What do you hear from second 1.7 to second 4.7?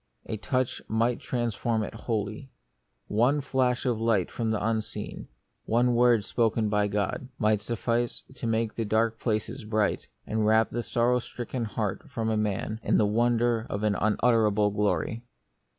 it wholly. One flash of light from the